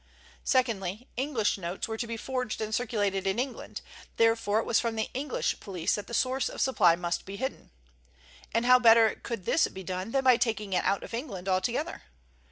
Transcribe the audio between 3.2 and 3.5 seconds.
in